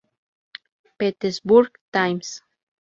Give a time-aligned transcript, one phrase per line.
[0.97, 2.41] Petersburg Times".